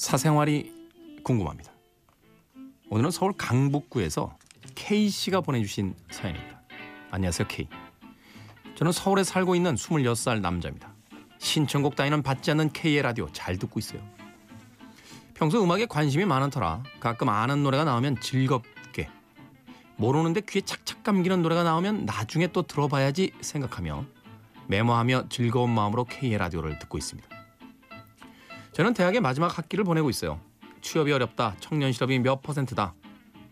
사생활이 0.00 0.72
궁금합니다. 1.24 1.70
오늘은 2.88 3.10
서울 3.10 3.34
강북구에서 3.34 4.34
K 4.74 5.10
씨가 5.10 5.42
보내주신 5.42 5.94
사연입니다. 6.10 6.62
안녕하세요 7.10 7.46
K. 7.46 7.68
저는 8.76 8.92
서울에 8.92 9.22
살고 9.22 9.54
있는 9.54 9.74
26살 9.74 10.40
남자입니다. 10.40 10.94
신청곡 11.36 11.96
따위는 11.96 12.22
받지 12.22 12.50
않는 12.50 12.70
K의 12.70 13.02
라디오 13.02 13.30
잘 13.32 13.58
듣고 13.58 13.78
있어요. 13.78 14.00
평소 15.34 15.62
음악에 15.62 15.84
관심이 15.84 16.24
많은 16.24 16.48
터라 16.48 16.82
가끔 16.98 17.28
아는 17.28 17.62
노래가 17.62 17.84
나오면 17.84 18.20
즐겁게 18.22 19.10
모르는데 19.96 20.40
귀에 20.48 20.62
착착 20.62 21.02
감기는 21.02 21.42
노래가 21.42 21.62
나오면 21.62 22.06
나중에 22.06 22.46
또 22.46 22.62
들어봐야지 22.62 23.32
생각하며 23.42 24.06
메모하며 24.66 25.28
즐거운 25.28 25.68
마음으로 25.68 26.04
K의 26.04 26.38
라디오를 26.38 26.78
듣고 26.78 26.96
있습니다. 26.96 27.39
저는 28.80 28.94
대학의 28.94 29.20
마지막 29.20 29.58
학기를 29.58 29.84
보내고 29.84 30.08
있어요. 30.08 30.40
취업이 30.80 31.12
어렵다. 31.12 31.54
청년 31.60 31.92
실업이 31.92 32.18
몇 32.18 32.40
퍼센트다. 32.40 32.94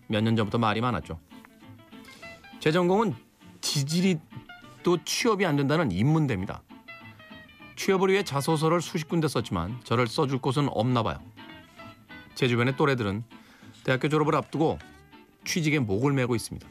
몇 0.07 0.23
년 0.23 0.37
전부터 0.37 0.57
말이 0.57 0.81
많았죠. 0.81 1.21
제 2.61 2.73
전공은 2.73 3.15
지질이 3.61 4.21
또 4.83 4.97
취업이 5.05 5.45
안 5.45 5.57
된다는 5.57 5.93
인문대입니다. 5.93 6.63
취업을 7.77 8.09
위해 8.09 8.23
자소서를 8.23 8.81
수십 8.81 9.07
군데 9.07 9.29
썼지만 9.29 9.79
저를 9.85 10.07
써줄 10.07 10.39
곳은 10.39 10.71
없나 10.71 11.03
봐요. 11.03 11.21
제 12.35 12.49
주변의 12.49 12.79
또래들은 12.79 13.23
대학교 13.85 14.09
졸업을 14.09 14.35
앞두고 14.35 14.79
취직에 15.45 15.79
목을 15.79 16.15
메고 16.15 16.37
있습니다. 16.37 16.67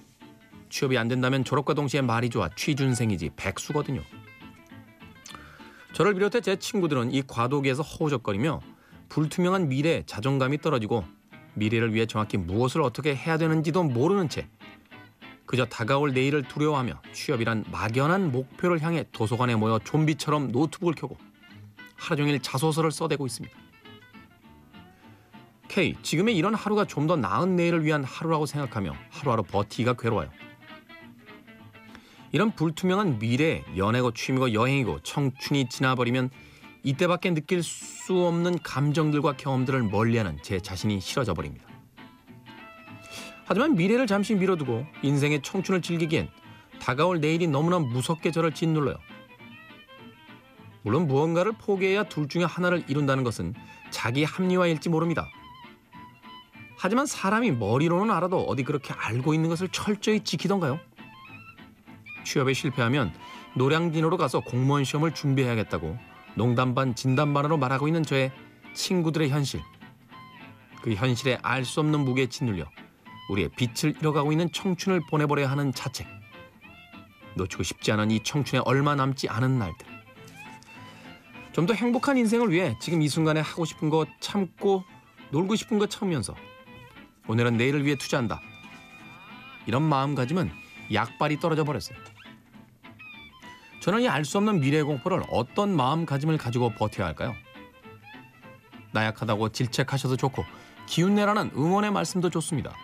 취업이 0.71 0.97
안 0.97 1.07
된다면 1.07 1.43
졸업과 1.43 1.75
동시에 1.75 2.01
말이 2.01 2.31
좋아 2.31 2.49
취준생이지 2.55 3.33
백수거든요. 3.35 4.01
저를 5.97 6.13
비롯해 6.13 6.41
제 6.41 6.57
친구들은 6.57 7.11
이 7.11 7.23
과도기에서 7.25 7.81
허우적거리며 7.81 8.61
불투명한 9.09 9.67
미래에 9.67 10.03
자존감이 10.05 10.59
떨어지고 10.59 11.03
미래를 11.55 11.91
위해 11.91 12.05
정확히 12.05 12.37
무엇을 12.37 12.83
어떻게 12.83 13.15
해야 13.15 13.39
되는지도 13.39 13.81
모르는 13.81 14.29
채 14.29 14.47
그저 15.47 15.65
다가올 15.65 16.13
내일을 16.13 16.43
두려워하며 16.43 17.01
취업이란 17.13 17.65
막연한 17.71 18.31
목표를 18.31 18.79
향해 18.83 19.05
도서관에 19.11 19.55
모여 19.55 19.79
좀비처럼 19.79 20.51
노트북을 20.51 20.93
켜고 20.93 21.17
하루 21.95 22.17
종일 22.17 22.39
자소서를 22.43 22.91
써대고 22.91 23.25
있습니다. 23.25 23.57
K, 25.67 25.95
지금의 26.03 26.37
이런 26.37 26.53
하루가 26.53 26.85
좀 26.85 27.07
더 27.07 27.15
나은 27.15 27.55
내일을 27.55 27.83
위한 27.83 28.03
하루라고 28.03 28.45
생각하며 28.45 28.93
하루하루 29.09 29.41
버티기가 29.41 29.95
괴로워요. 29.95 30.29
이런 32.31 32.51
불투명한 32.51 33.19
미래, 33.19 33.63
연애고 33.75 34.11
취미고 34.11 34.53
여행이고 34.53 34.99
청춘이 34.99 35.69
지나버리면 35.69 36.29
이때밖에 36.83 37.33
느낄 37.33 37.63
수 37.63 38.25
없는 38.25 38.59
감정들과 38.59 39.37
경험들을 39.37 39.83
멀리하는 39.83 40.37
제 40.41 40.59
자신이 40.59 40.99
싫어져 40.99 41.33
버립니다. 41.33 41.65
하지만 43.45 43.75
미래를 43.75 44.07
잠시 44.07 44.35
미뤄두고 44.35 44.85
인생의 45.01 45.41
청춘을 45.41 45.81
즐기기엔 45.81 46.29
다가올 46.81 47.21
내일이 47.21 47.47
너무나 47.47 47.79
무섭게 47.79 48.31
저를 48.31 48.51
짓눌러요. 48.51 48.97
물론 50.83 51.07
무언가를 51.07 51.53
포기해야 51.53 52.03
둘 52.03 52.27
중에 52.27 52.43
하나를 52.43 52.83
이룬다는 52.87 53.23
것은 53.23 53.53
자기 53.89 54.23
합리화일지 54.23 54.89
모릅니다. 54.89 55.27
하지만 56.77 57.05
사람이 57.05 57.51
머리로는 57.51 58.13
알아도 58.13 58.41
어디 58.43 58.63
그렇게 58.63 58.93
알고 58.93 59.33
있는 59.33 59.49
것을 59.49 59.69
철저히 59.69 60.19
지키던가요? 60.23 60.79
취업에 62.27 62.51
실패하면 62.53 63.13
노량진으로 63.55 64.17
가서 64.17 64.41
공무원 64.41 64.83
시험을 64.83 65.13
준비해야겠다고 65.13 65.97
농담 66.35 66.75
반 66.75 66.93
진담 66.93 67.33
반으로 67.33 67.57
말하고 67.57 67.87
있는 67.87 68.03
저의 68.03 68.31
친구들의 68.73 69.29
현실. 69.29 69.61
그 70.81 70.93
현실에 70.93 71.39
알 71.41 71.63
수 71.63 71.79
없는 71.79 72.01
무게에 72.01 72.27
짓눌려 72.27 72.65
우리의 73.29 73.49
빛을 73.55 73.95
잃어가고 73.99 74.31
있는 74.33 74.51
청춘을 74.51 75.01
보내버려야 75.09 75.49
하는 75.49 75.73
자책. 75.73 76.05
놓치고 77.35 77.63
싶지 77.63 77.91
않은 77.93 78.11
이 78.11 78.21
청춘에 78.23 78.61
얼마 78.65 78.93
남지 78.95 79.29
않은 79.29 79.57
날들. 79.57 79.87
좀 81.53 81.65
더 81.65 81.73
행복한 81.73 82.17
인생을 82.17 82.51
위해 82.51 82.75
지금 82.79 83.01
이 83.01 83.07
순간에 83.07 83.39
하고 83.39 83.65
싶은 83.65 83.89
거 83.89 84.05
참고 84.19 84.83
놀고 85.31 85.55
싶은 85.55 85.79
거 85.79 85.87
참으면서 85.87 86.35
오늘은 87.27 87.57
내일을 87.57 87.83
위해 87.85 87.95
투자한다. 87.95 88.41
이런 89.65 89.81
마음가짐은 89.81 90.51
약발이 90.93 91.39
떨어져 91.39 91.63
버렸어요. 91.63 91.97
저는 93.87 94.01
이 94.01 94.09
알 94.09 94.25
수 94.25 94.37
없는 94.37 94.59
미래 94.59 94.83
공포를 94.83 95.23
어떤 95.29 95.73
마음가짐을 95.73 96.37
가지고 96.37 96.71
버텨야 96.71 97.07
할까요? 97.07 97.33
나약하다고 98.91 99.47
질책하셔도 99.53 100.17
좋고 100.17 100.43
기운내라는 100.87 101.51
응원의 101.55 101.91
말씀도 101.91 102.29
좋습니다. 102.29 102.75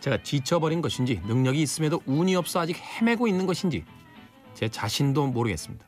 제가 0.00 0.22
지쳐버린 0.22 0.80
것인지 0.80 1.20
능력이 1.26 1.60
있음에도 1.60 2.00
운이 2.06 2.34
없어 2.36 2.60
아직 2.60 2.78
헤매고 2.78 3.28
있는 3.28 3.44
것인지 3.46 3.84
제 4.54 4.66
자신도 4.66 5.26
모르겠습니다. 5.26 5.86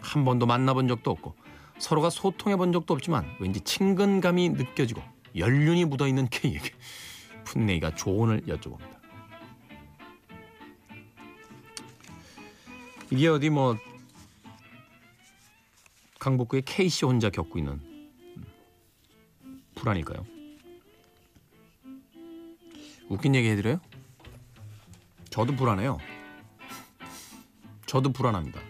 한 0.00 0.24
번도 0.24 0.46
만나본 0.46 0.88
적도 0.88 1.12
없고 1.12 1.36
서로가 1.78 2.10
소통해 2.10 2.56
본 2.56 2.72
적도 2.72 2.94
없지만 2.94 3.32
왠지 3.38 3.60
친근감이 3.60 4.48
느껴지고 4.48 5.04
연륜이 5.36 5.84
묻어있는 5.84 6.26
K에게 6.34 6.70
풋내기가 7.44 7.94
조언을 7.94 8.40
여쭤봅니다. 8.40 8.97
이게 13.10 13.28
어디 13.28 13.48
뭐 13.48 13.76
강북구의 16.18 16.62
K씨 16.62 17.06
혼자 17.06 17.30
겪고 17.30 17.58
있는 17.58 17.80
불안일까요? 19.74 20.26
웃긴 23.08 23.34
얘기 23.34 23.48
해드려요? 23.48 23.80
저도 25.30 25.54
불안해요. 25.56 25.98
저도 27.86 28.12
불안합니다. 28.12 28.60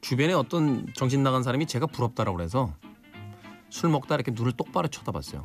주변에 0.00 0.32
어떤 0.32 0.86
정신 0.94 1.22
나간 1.22 1.42
사람이 1.42 1.66
제가 1.66 1.86
부럽다라고 1.86 2.36
그래서 2.36 2.74
술 3.68 3.90
먹다 3.90 4.14
이렇게 4.14 4.30
눈을 4.30 4.52
똑바로 4.52 4.88
쳐다봤어요. 4.88 5.44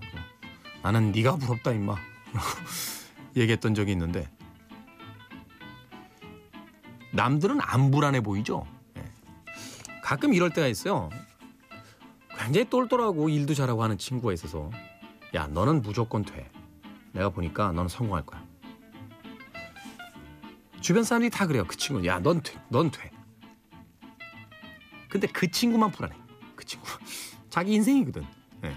나는 0.83 1.11
네가 1.11 1.35
부럽다 1.35 1.71
임마. 1.71 1.95
얘기했던 3.35 3.73
적이 3.73 3.93
있는데 3.93 4.29
남들은 7.11 7.59
안 7.61 7.91
불안해 7.91 8.21
보이죠. 8.21 8.65
네. 8.93 9.03
가끔 10.03 10.33
이럴 10.33 10.51
때가 10.51 10.67
있어요. 10.67 11.09
굉장히 12.37 12.69
똘똘하고 12.69 13.29
일도 13.29 13.53
잘하고 13.53 13.83
하는 13.83 13.97
친구가 13.97 14.33
있어서 14.33 14.69
야 15.33 15.47
너는 15.47 15.81
무조건 15.81 16.23
돼. 16.23 16.49
내가 17.11 17.29
보니까 17.29 17.71
너는 17.71 17.89
성공할 17.89 18.25
거야. 18.25 18.43
주변 20.81 21.03
사람들이 21.03 21.29
다 21.29 21.45
그래요. 21.45 21.65
그 21.67 21.75
친구. 21.75 22.05
야, 22.05 22.19
넌 22.19 22.41
돼. 22.41 22.59
넌 22.69 22.89
돼. 22.89 23.11
근데 25.09 25.27
그 25.27 25.49
친구만 25.51 25.91
불안해. 25.91 26.15
그 26.55 26.65
친구. 26.65 26.87
자기 27.49 27.73
인생이거든. 27.73 28.25
네. 28.61 28.75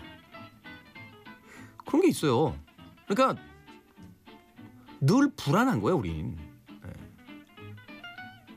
그런 1.87 2.03
게 2.03 2.09
있어요. 2.09 2.57
그러니까 3.07 3.41
늘 5.01 5.31
불안한 5.37 5.81
거예요, 5.81 5.99
우린. 5.99 6.37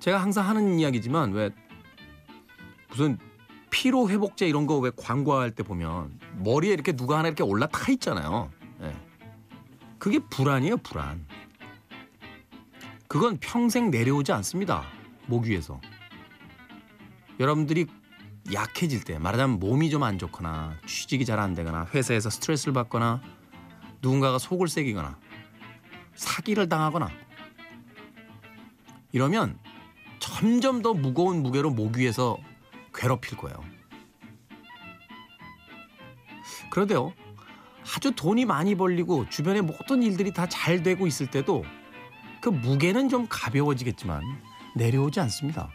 네. 0.06 0.12
제가 0.12 0.22
항상 0.22 0.48
하는 0.48 0.78
이야기지만 0.80 1.32
왜 1.32 1.50
무슨 2.90 3.18
피로 3.72 4.08
회복제 4.08 4.48
이런 4.48 4.68
거 4.68 4.78
왜 4.78 4.92
광고할 4.96 5.50
때 5.50 5.64
보면 5.64 6.20
머리에 6.38 6.74
이렇게 6.74 6.92
누가 6.92 7.18
하나 7.18 7.28
이렇게 7.28 7.42
올라타 7.42 7.92
있잖아요. 7.94 8.52
네. 8.80 8.96
그게 9.98 10.20
불안이에요, 10.20 10.78
불안. 10.78 11.26
그건 13.08 13.38
평생 13.40 13.90
내려오지 13.90 14.32
않습니다. 14.32 14.84
목 15.26 15.46
위에서. 15.46 15.82
여러분들이 17.40 17.88
약해질 18.54 19.04
때, 19.04 19.18
말하자면 19.18 19.60
몸이 19.60 19.90
좀 19.90 20.04
안 20.04 20.20
좋거나, 20.20 20.78
취직이 20.86 21.26
잘 21.26 21.40
안 21.40 21.56
되거나, 21.56 21.88
회사에서 21.96 22.30
스트레스를 22.30 22.74
받거나, 22.74 23.22
누군가가 24.04 24.38
속을 24.38 24.68
새기거나, 24.68 25.18
사기를 26.14 26.70
당하거나, 26.70 27.10
이러면 29.12 29.58
점점 30.26 30.82
더 30.82 30.94
무거운 30.94 31.44
무게로 31.44 31.70
목 31.70 31.98
위에서 31.98 32.38
괴롭힐 32.94 33.38
거예요. 33.38 33.58
그런데요, 36.72 37.14
아주 37.96 38.12
돈이 38.16 38.46
많이 38.46 38.76
벌리고 38.76 39.30
주변에 39.30 39.62
모든 39.62 40.02
일들이 40.02 40.34
다 40.34 40.48
잘 40.48 40.82
되고 40.84 41.06
있을 41.08 41.28
때도 41.28 41.64
그 42.42 42.50
무게는 42.50 43.08
좀 43.10 43.28
가벼워지겠지만 43.30 44.22
내려오지 44.76 45.20
않습니다. 45.22 45.70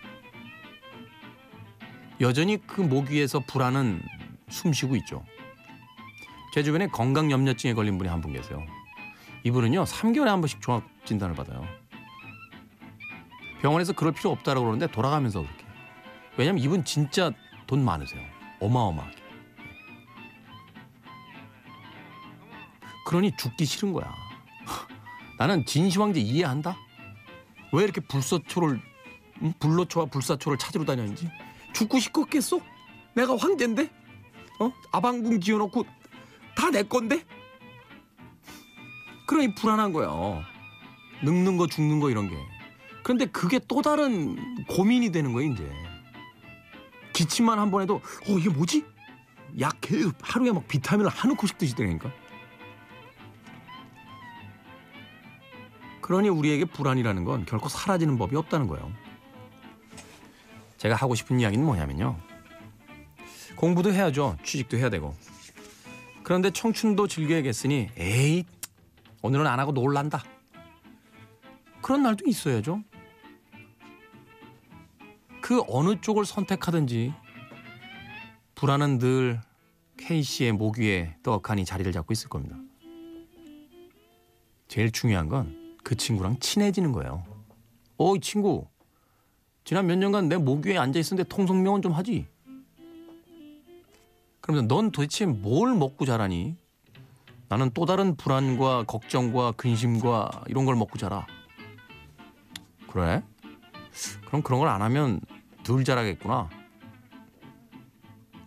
여전히 2.21 2.59
그 2.67 2.83
목 2.83 3.11
위에서 3.11 3.41
불안은 3.41 4.03
숨쉬고 4.51 4.97
있죠. 4.97 5.25
제 6.53 6.63
주변에 6.63 6.89
건강 6.89 7.31
염려증에 7.31 7.75
걸린 7.75 7.97
분이 7.99 8.11
한 8.11 8.21
분 8.21 8.33
계세요. 8.33 8.61
이분은요, 9.45 9.85
3개월에 9.85 10.27
한 10.27 10.41
번씩 10.41 10.61
종합 10.61 10.83
진단을 11.07 11.35
받아요. 11.35 11.65
병원에서 13.63 13.93
그럴 13.93 14.13
필요 14.13 14.31
없다라고 14.31 14.67
그러는데 14.67 14.91
돌아가면서 14.93 15.43
그렇게. 15.43 15.65
왜냐면 16.37 16.63
이분 16.63 16.85
진짜 16.85 17.31
돈 17.67 17.85
많으세요. 17.85 18.23
어마어마하게. 18.61 19.17
그러니 23.07 23.37
죽기 23.37 23.65
싫은 23.65 23.93
거야. 23.93 24.13
나는 25.39 25.65
진시황제 25.67 26.21
이해한다. 26.21 26.77
왜 27.73 27.85
이렇게 27.85 28.01
불서초를 28.01 28.81
불로초와 29.59 30.07
불사초를 30.07 30.59
찾으러 30.59 30.85
다녔는지 30.85 31.31
죽고 31.73 31.99
싶었겠어? 31.99 32.61
내가 33.15 33.37
황제인데, 33.37 33.89
어 34.61 34.73
아방궁 34.93 35.41
지어놓고 35.41 35.85
다 36.57 36.71
내 36.71 36.83
건데. 36.83 37.25
그러니 39.27 39.55
불안한 39.55 39.93
거야. 39.93 40.43
늙는 41.23 41.57
거 41.57 41.67
죽는 41.67 42.01
거 42.01 42.11
이런 42.11 42.29
게. 42.29 42.37
그런데 43.03 43.27
그게 43.27 43.59
또 43.67 43.83
다른 43.83 44.65
고민이 44.67 45.11
되는 45.13 45.33
거야 45.33 45.47
이제. 45.47 45.71
기침만 47.13 47.59
한 47.59 47.71
번 47.71 47.83
해도 47.83 47.97
어 48.29 48.39
이게 48.39 48.49
뭐지? 48.49 48.85
약 49.59 49.79
하루에 50.23 50.53
막 50.53 50.67
비타민을 50.69 51.11
한 51.11 51.31
움큼씩 51.33 51.59
드시더라니까. 51.59 52.11
그러니 56.01 56.29
우리에게 56.29 56.65
불안이라는 56.65 57.25
건 57.25 57.45
결코 57.47 57.69
사라지는 57.69 58.19
법이 58.19 58.37
없다는 58.37 58.67
거예요. 58.69 58.91
제가 60.79 60.95
하고 60.95 61.15
싶은 61.15 61.39
이야기는 61.41 61.65
뭐냐면요. 61.65 62.19
공부도 63.57 63.93
해야죠. 63.93 64.37
취직도 64.43 64.79
해야 64.79 64.89
되고. 64.91 65.15
그런데 66.23 66.51
청춘도 66.51 67.07
즐겨야겠으니 67.07 67.91
에이 67.97 68.45
오늘은 69.23 69.47
안 69.47 69.61
하고 69.61 69.73
놀란다. 69.73 70.23
그런 71.83 72.03
날도 72.03 72.25
있어야죠. 72.27 72.83
그 75.51 75.65
어느 75.67 76.01
쪽을 76.01 76.25
선택하든지 76.25 77.13
불안은 78.55 78.99
늘 78.99 79.41
K 79.97 80.23
씨의 80.23 80.53
목 80.53 80.79
위에 80.79 81.17
떡하니 81.25 81.65
자리를 81.65 81.91
잡고 81.91 82.13
있을 82.13 82.29
겁니다. 82.29 82.57
제일 84.69 84.93
중요한 84.93 85.29
건 85.29 85.59
그 85.83 85.97
친구랑 85.97 86.39
친해지는 86.39 86.93
거예요. 86.93 87.25
어, 87.97 88.15
이 88.15 88.21
친구. 88.21 88.69
지난 89.65 89.89
몇 89.89 89.97
년간 89.99 90.29
내 90.29 90.37
목 90.37 90.65
위에 90.67 90.79
앉아 90.79 91.01
있었는데 91.01 91.29
통성명은 91.29 91.83
좀 91.83 91.91
하지. 91.95 92.29
그러면 94.41 94.69
넌 94.69 94.93
도대체 94.93 95.27
뭘 95.27 95.75
먹고 95.75 96.05
자라니? 96.05 96.55
나는 97.49 97.71
또 97.75 97.87
다른 97.87 98.15
불안과 98.15 98.85
걱정과 98.85 99.53
근심과 99.53 100.45
이런 100.47 100.65
걸 100.65 100.77
먹고 100.77 100.97
자라. 100.97 101.27
그래? 102.89 103.25
그럼 104.27 104.43
그런 104.43 104.61
걸 104.61 104.69
안 104.69 104.81
하면 104.83 105.21
덜 105.63 105.85
자라겠구나. 105.85 106.49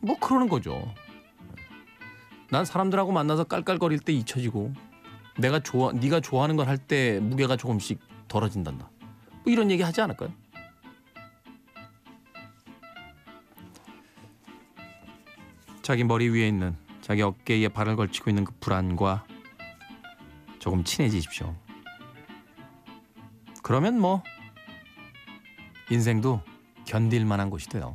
뭐 0.02 0.20
그러는 0.20 0.50
거죠. 0.50 0.94
난 2.50 2.66
사람들하고 2.66 3.12
만나서 3.12 3.46
깔깔거릴 3.46 4.00
때 4.00 4.14
잊혀지고 4.14 4.74
내가 5.38 5.60
좋아 5.60 5.92
네가 5.92 6.20
좋아하는 6.20 6.56
걸 6.56 6.68
할 6.68 6.78
때 6.78 7.20
무게가 7.20 7.56
조금씩 7.58 8.00
덜어진단다. 8.28 8.90
뭐 9.44 9.44
이런 9.46 9.72
얘기 9.72 9.82
하지 9.82 10.02
않을까요? 10.02 10.32
자기 15.82 16.04
머리 16.04 16.30
위에 16.30 16.48
있는 16.48 16.76
자기 17.02 17.22
어깨에 17.22 17.68
발을 17.68 17.96
걸치고 17.96 18.30
있는 18.30 18.46
그 18.46 18.54
불안과 18.60 19.26
조금 20.60 20.84
친해지십시오. 20.84 21.54
그러면 23.62 24.00
뭐 24.00 24.24
인생도 25.90 26.42
견딜 26.86 27.26
만한 27.26 27.50
곳이 27.50 27.68
돼요. 27.70 27.94